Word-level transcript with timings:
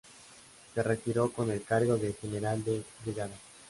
Se 0.73 0.81
retiró 0.81 1.29
con 1.31 1.51
el 1.51 1.61
cargo 1.63 1.95
de 1.95 2.13
General 2.13 2.63
de 2.63 2.81
Brigada. 3.05 3.35